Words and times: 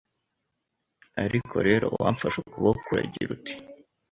Ariko 1.23 1.55
rero 1.67 1.85
wamfashe 2.01 2.37
ukuboko, 2.41 2.85
uragira 2.93 3.29
uti: 3.37 3.53